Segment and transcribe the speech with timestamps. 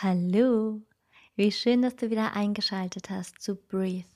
[0.00, 0.80] Hallo,
[1.34, 4.06] wie schön, dass du wieder eingeschaltet hast zu Breathe.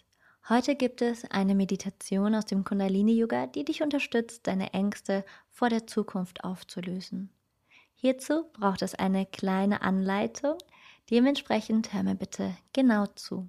[0.48, 5.70] Heute gibt es eine Meditation aus dem Kundalini Yoga, die dich unterstützt, deine Ängste vor
[5.70, 7.30] der Zukunft aufzulösen.
[7.94, 10.56] Hierzu braucht es eine kleine Anleitung.
[11.10, 13.48] Dementsprechend hör mir bitte genau zu.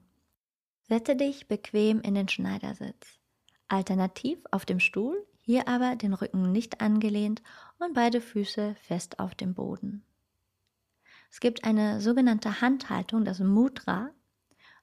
[0.89, 3.20] Setze dich bequem in den Schneidersitz.
[3.68, 7.43] Alternativ auf dem Stuhl, hier aber den Rücken nicht angelehnt
[7.77, 10.04] und beide Füße fest auf dem Boden.
[11.34, 14.11] Es gibt eine sogenannte Handhaltung, das Mudra.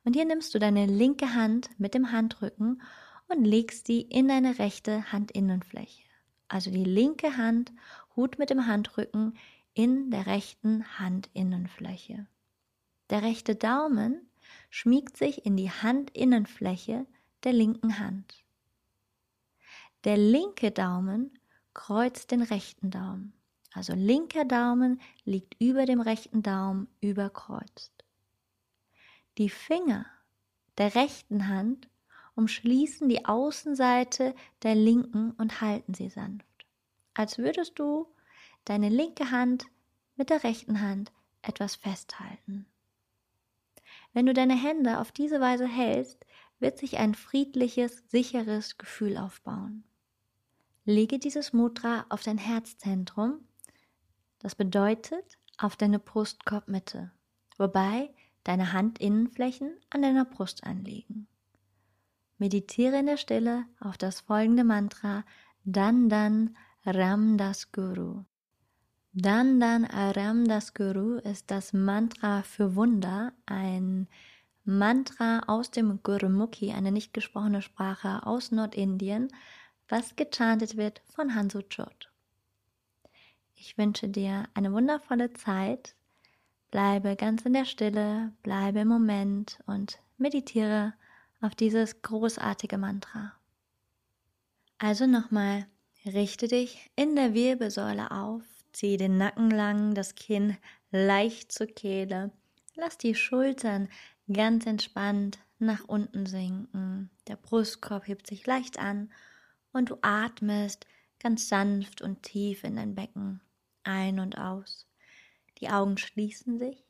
[0.03, 2.83] Und hier nimmst du deine linke Hand mit dem Handrücken
[3.29, 6.03] und legst sie in deine rechte Handinnenfläche.
[6.49, 7.73] Also die linke Hand,
[8.17, 9.39] Hut mit dem Handrücken
[9.75, 12.27] in der rechten Handinnenfläche.
[13.11, 14.29] Der rechte Daumen
[14.71, 17.07] schmiegt sich in die Handinnenfläche
[17.45, 18.45] der linken Hand.
[20.03, 21.39] Der linke Daumen
[21.75, 23.40] kreuzt den rechten Daumen.
[23.73, 27.93] Also linker Daumen liegt über dem rechten Daumen überkreuzt.
[29.39, 30.07] Die Finger
[30.79, 31.89] der rechten Hand
[32.35, 36.67] umschließen die Außenseite der linken und halten sie sanft,
[37.15, 38.07] als würdest du
[38.65, 39.67] deine linke Hand
[40.17, 41.13] mit der rechten Hand
[41.43, 42.67] etwas festhalten.
[44.13, 46.27] Wenn du deine Hände auf diese Weise hältst,
[46.59, 49.85] wird sich ein friedliches, sicheres Gefühl aufbauen.
[50.85, 53.47] Lege dieses Mudra auf dein Herzzentrum
[54.41, 57.13] das bedeutet auf deine Brustkorbmitte,
[57.57, 58.11] wobei
[58.45, 61.29] deine Handinnenflächen an deiner Brust anliegen.
[62.39, 65.25] Meditiere in der Stille auf das folgende Mantra
[65.65, 68.25] Dandan Ram Das Guru.
[69.13, 74.09] Dandan Ram Das Guru ist das Mantra für Wunder, ein
[74.65, 79.29] Mantra aus dem Gurumukhi, eine nicht gesprochene Sprache aus Nordindien,
[79.89, 82.10] was gechantet wird von Hansu Chod.
[83.63, 85.95] Ich wünsche dir eine wundervolle Zeit.
[86.71, 90.95] Bleibe ganz in der Stille, bleibe im Moment und meditiere
[91.43, 93.35] auf dieses großartige Mantra.
[94.79, 95.67] Also nochmal,
[96.07, 100.57] richte dich in der Wirbelsäule auf, zieh den Nacken lang, das Kinn
[100.91, 102.33] leicht zur Kehle,
[102.77, 103.91] lass die Schultern
[104.33, 109.13] ganz entspannt nach unten sinken, der Brustkorb hebt sich leicht an
[109.75, 110.87] und du atmest
[111.23, 113.43] ganz sanft und tief in dein Becken
[113.85, 114.87] ein und aus.
[115.59, 116.85] Die Augen schließen sich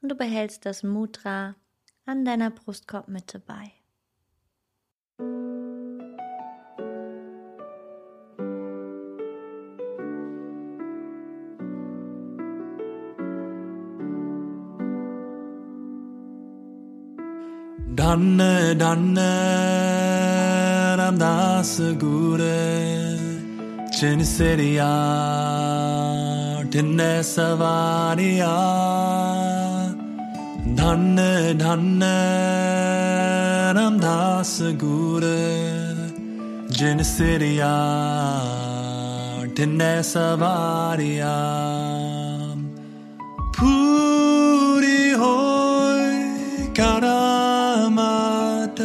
[0.00, 1.54] und du behältst das Mudra
[2.06, 3.72] an deiner Brustkorbmitte bei.
[17.94, 19.26] Danne, danne,
[20.98, 23.18] Ramdas Gure,
[23.92, 25.79] Chinisiria.
[26.72, 28.56] टिन्ने सवारिया,
[30.74, 31.16] धन
[31.58, 32.00] धन,
[33.76, 35.22] रामदास गुर,
[36.70, 37.74] जिन सिरिया
[39.56, 41.34] टिन्ने सवारिया।
[43.58, 45.36] पूरी हो
[46.80, 48.80] करामत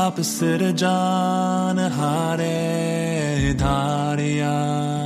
[0.00, 4.99] आप सिर जान हारे धारिया।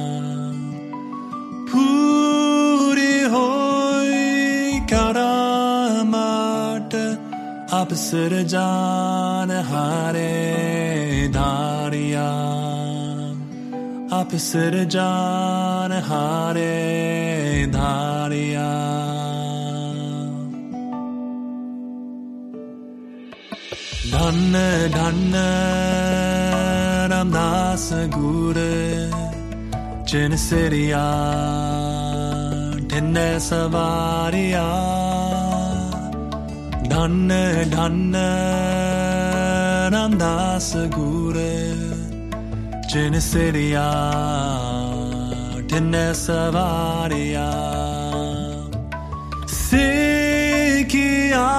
[7.94, 10.30] अवसर जान हारे
[11.28, 12.24] धारिया।
[14.18, 16.74] अवसर जान हारे
[17.66, 18.66] धारिया।
[24.10, 24.52] धन
[24.94, 25.32] धन,
[27.10, 28.54] रामदास गुर,
[30.08, 31.06] चिन सिरिया
[32.88, 35.03] ढिन्न सवारिया।
[36.88, 38.30] Danne, danne,
[39.90, 41.56] nanda segure,
[42.88, 43.90] cene seria,
[45.68, 47.50] tenne savaria.
[49.46, 51.50] Sikhiya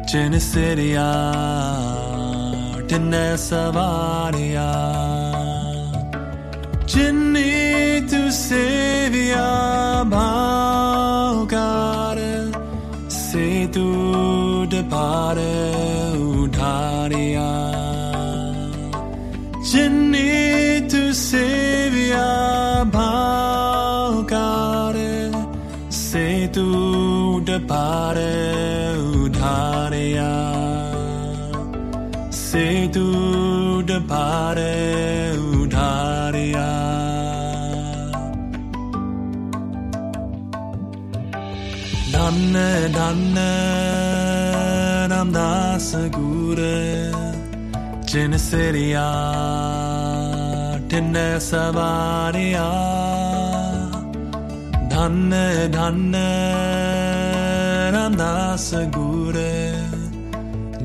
[0.09, 1.07] चिन सिरिया,
[2.89, 4.71] ठिन सवारिया।
[6.87, 9.47] चिन्नी तू सेविया
[10.03, 12.17] भाकार
[13.11, 15.39] से तू डार
[16.15, 17.04] उठा।
[21.25, 25.13] Sevilla भागारे
[25.99, 26.25] से
[26.55, 26.65] तू
[27.47, 28.35] डपारे
[29.23, 30.33] उधारया
[32.41, 33.05] से तू
[33.89, 34.77] डपारे
[35.61, 36.69] उधारया
[42.15, 42.55] धन्न
[42.99, 43.37] धन्न
[45.11, 46.61] रामदास गुर
[48.09, 49.07] चिन सेरिया
[50.95, 52.61] සිටින සවාරයා.
[54.91, 55.33] ධන්න
[55.73, 56.15] ධන්න
[57.93, 59.35] රඳාසගුර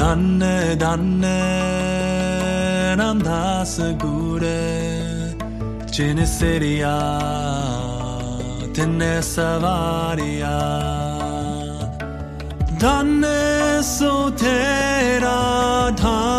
[0.00, 1.38] Danne danne
[3.00, 4.64] namdas gure.
[5.96, 6.96] Geneseria
[8.74, 10.58] tinne savaria
[12.82, 15.40] Danne so tera
[16.02, 16.31] dhan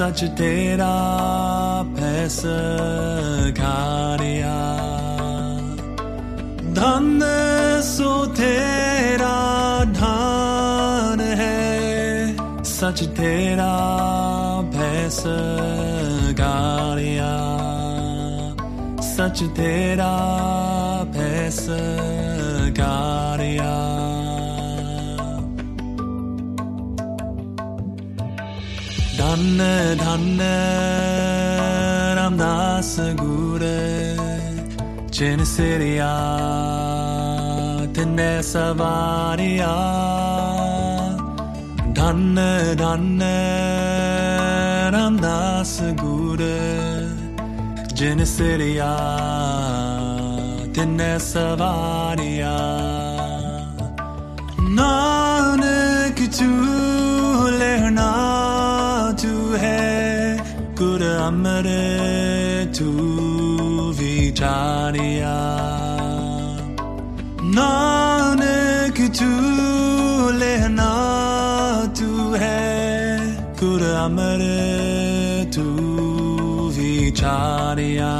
[0.00, 0.92] सच तेरा
[1.96, 2.36] फैस
[3.52, 4.54] घारिया।
[6.78, 7.18] धन
[7.84, 9.34] सो तेरा
[9.98, 11.58] धान है,
[12.64, 13.74] सच तेरा
[14.74, 15.22] भैस
[16.40, 17.32] गारिया
[19.04, 20.12] सच तेरा
[21.14, 21.66] भैस
[22.80, 23.89] गारिया
[29.40, 30.56] pais gharia Danne danne
[32.12, 34.16] ramdas gure
[35.10, 36.14] Geneseria
[37.94, 39.76] tinne savaria
[41.98, 43.38] Danne danne
[44.92, 46.60] ramdas gure
[47.94, 48.94] Geneseria
[50.74, 52.56] tinne savaria
[54.76, 55.09] Nanak
[59.50, 60.38] tu hai
[60.80, 61.86] Gur amre
[62.76, 62.90] tu
[63.98, 65.38] vicharia
[67.56, 69.32] Nanak tu
[70.42, 70.92] lehna
[71.98, 72.10] tu
[72.42, 73.18] hai
[73.60, 75.66] Gur amre tu
[76.76, 78.14] vicharia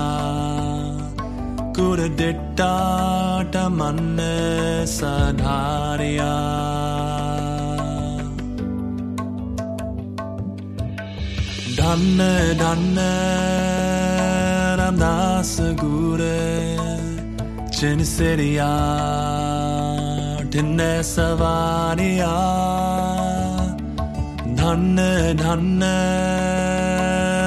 [1.79, 1.99] Gur
[12.01, 13.15] Danne danne
[14.79, 16.41] ramdas sagure
[17.71, 18.73] Geneseria
[20.49, 22.37] Dinne Savaria
[24.57, 25.99] Dhanne Dhanne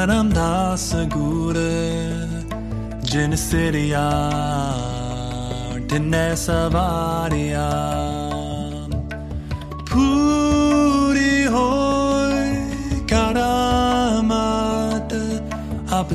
[0.10, 1.74] Ramdasagure
[3.01, 4.07] Geneseria
[5.89, 8.12] Dinne Savaria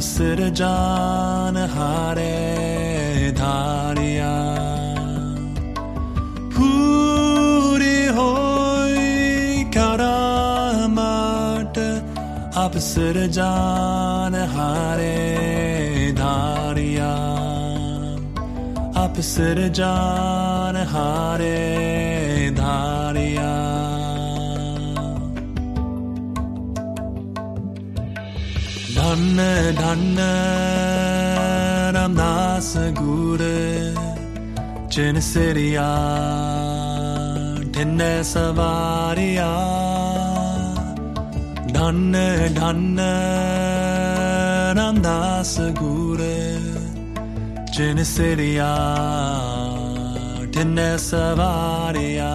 [0.01, 4.33] सिर जान हारे धारिया।
[6.57, 8.33] पूरी हो
[9.77, 11.77] करामत
[12.57, 17.13] अब सिर जान हारे धारिया।
[19.05, 23.28] अब सिर जान हारे धारिया।
[29.18, 29.38] धन
[29.80, 30.18] धन
[31.96, 33.54] रामदास गुरु
[34.96, 35.88] जिन सिरिया
[37.76, 38.00] ढिन
[38.32, 39.50] सवारिया
[41.78, 42.14] धन
[42.60, 42.84] धन
[44.80, 46.32] रामदास गुरु
[47.76, 48.72] जिन सिरिया
[50.56, 50.78] ढिन
[51.10, 52.32] सवारिया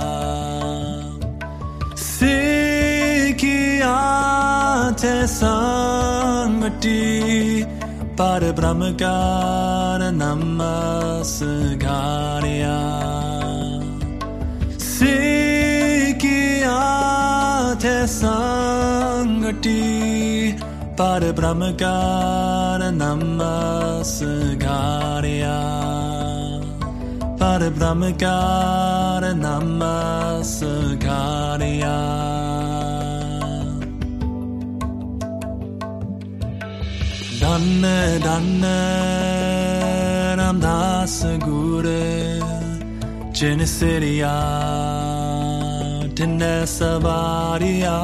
[2.08, 3.94] सिखिया
[5.02, 7.00] थे संगति
[8.20, 10.78] पर ब्रह्म गान नमस्कारिया
[14.88, 16.78] सिखिया
[17.84, 19.78] थे संगति
[37.43, 38.79] Danne, danne,
[40.37, 42.39] nam da segure,
[43.33, 44.35] Genesiria,
[46.15, 47.99] tende sabariya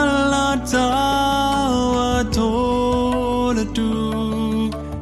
[2.32, 3.88] told to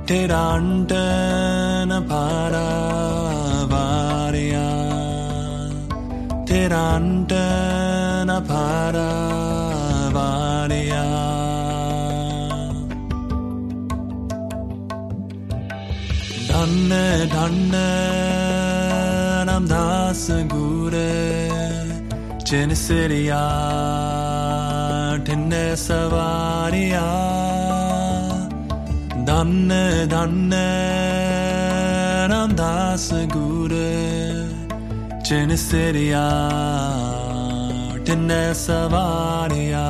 [0.04, 2.81] Tirantana Paravaria
[17.34, 17.90] dhanne
[19.48, 21.12] nam das gure
[22.48, 23.44] chen seriya
[25.26, 27.08] tenne savariya
[29.28, 30.68] dhanne dhanne
[32.32, 33.94] nam das gure
[35.28, 36.26] chen seriya
[38.08, 39.88] tenne savariya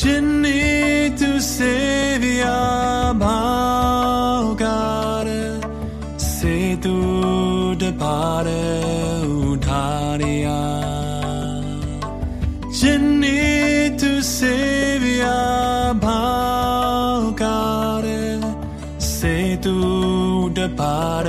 [0.00, 0.60] chinni
[1.18, 2.58] tu seviya
[3.22, 4.23] ba.
[7.93, 8.47] डपार
[9.51, 10.57] उठारिया
[12.79, 13.37] जिन्नी
[14.01, 15.35] तू सेविया
[16.05, 18.05] भावगार
[19.09, 19.35] से
[19.65, 19.75] तू
[20.59, 21.27] डपार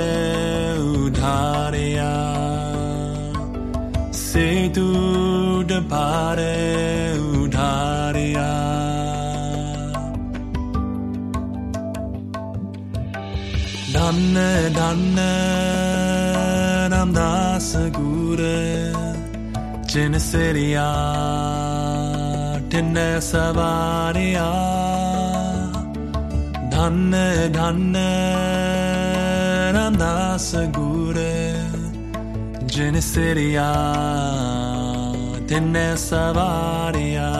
[1.05, 2.11] उठारिया
[4.23, 4.47] से
[4.77, 4.87] तू
[5.71, 6.39] डपार
[7.41, 8.49] उठारिया
[13.93, 14.35] धन
[14.75, 15.17] धन
[17.12, 18.92] da segure
[19.86, 20.88] Cine seria
[22.68, 24.50] tine savaria
[26.70, 28.12] Dhanne dhanne
[29.72, 31.54] randa segure
[32.66, 33.70] Cine seria
[35.46, 37.30] tine savaria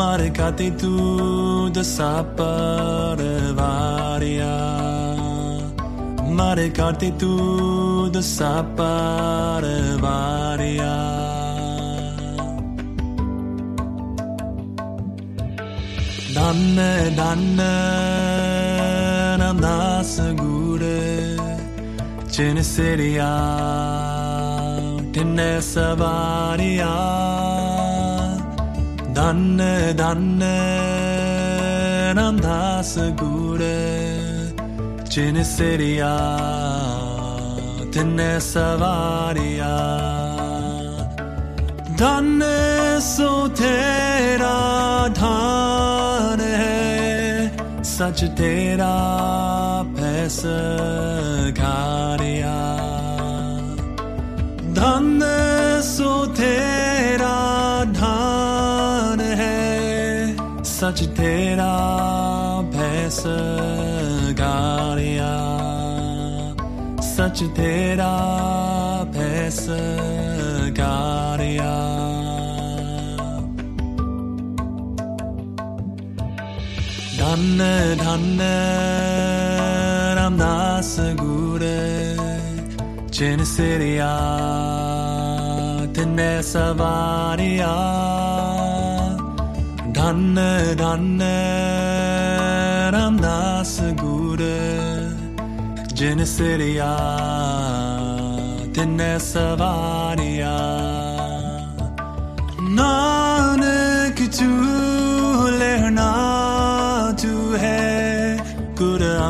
[0.00, 3.40] marekati tur saparvarja.
[6.40, 10.99] Mare carte tu de sapare varia
[16.50, 17.74] Danne, danne,
[19.38, 21.36] namna sagure,
[22.26, 23.30] Geneseria,
[25.12, 26.94] Dinne Savaria,
[29.14, 30.56] Danne, danne,
[32.18, 33.78] namna sagure,
[35.08, 36.16] Geneseria,
[37.92, 39.76] Dinne Savaria.
[41.96, 44.58] Danne so tera
[45.14, 45.49] dhan
[48.00, 48.92] सच तेरा
[49.96, 50.36] फैस
[51.52, 52.54] घारिया।
[54.78, 55.20] धन
[55.84, 57.34] सो तेरा
[57.92, 59.58] धान है,
[60.64, 61.74] सच तेरा
[62.72, 63.22] भैस
[64.40, 65.32] गारिया
[67.04, 68.12] सच तेरा
[69.14, 69.66] भैस
[70.80, 71.99] गारिया
[77.59, 77.59] धन
[77.99, 78.39] धन
[80.17, 81.79] रामदास गुरे
[83.15, 84.11] जिन सिरिया
[85.95, 87.73] तिन्ने सवारिया
[89.97, 90.35] धन
[90.83, 91.19] धन
[92.95, 94.63] रामदास गुरे
[95.99, 96.91] जिन सिरिया
[98.75, 100.55] तिन्ने सवारिया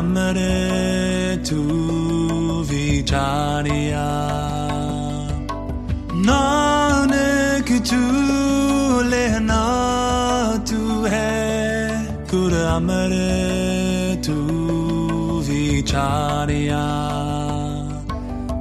[0.00, 0.36] अमर
[1.46, 1.62] तू
[2.68, 4.04] विचारिया
[6.28, 8.00] नानक तू
[9.10, 9.60] लेना
[10.70, 10.80] तू
[11.14, 11.34] है
[12.32, 13.14] गुर अमर
[14.28, 14.38] तू
[15.50, 16.82] विचारिया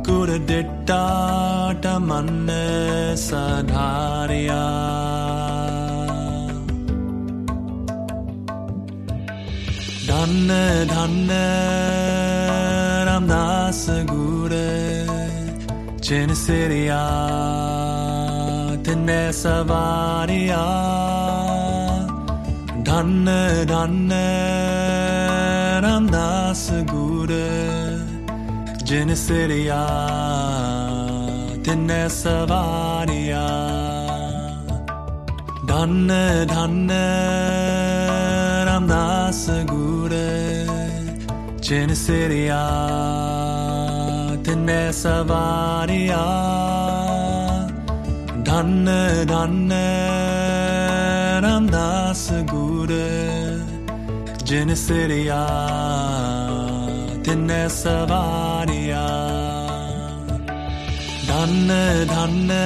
[0.10, 1.04] गुर डिट्टा
[2.10, 2.48] मन
[10.50, 10.50] सधारिया धन
[10.90, 11.30] धन
[13.08, 14.70] रामदास गुरे
[16.08, 17.02] जिन सिरिया
[18.86, 20.64] तिन्ने सवारिया
[22.90, 23.26] धन
[23.74, 24.10] धन
[25.86, 27.52] रामदास गुरे
[28.90, 29.82] जिन सिरिया
[31.66, 33.46] तिन्ने सवारिया
[39.31, 40.67] ma segure
[41.61, 41.85] ce
[45.25, 46.27] varia,
[48.43, 49.89] danne danne
[51.45, 53.09] randa segure
[54.45, 55.45] ce ne seria
[61.29, 62.65] danne danne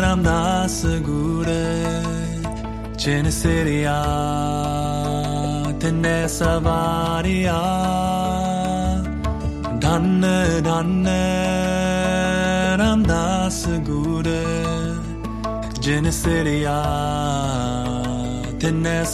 [0.00, 1.85] randa segure
[3.06, 4.02] Je ne sais rien
[5.78, 7.62] de ne ramdas rien
[9.80, 11.08] Danne, danne,
[12.80, 14.24] randa segure
[15.80, 16.82] Je ne ramdas rien
[18.60, 19.04] de ne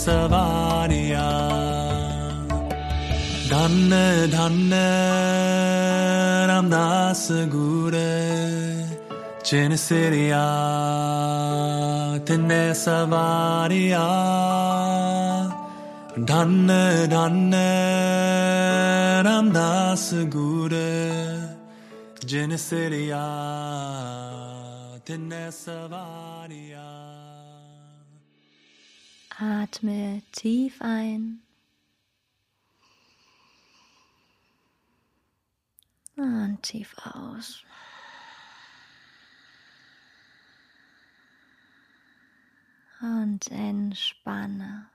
[12.27, 14.05] तिन्ने सवारिया
[16.29, 16.67] धन
[17.13, 17.51] धन
[19.27, 20.93] रामदास गुरे
[22.29, 23.25] जिन सिरिया
[25.07, 26.85] तिन्ने सवारिया
[29.39, 31.43] Atme tief ein
[36.17, 37.63] und tief aus.
[43.02, 44.86] Und entspanne.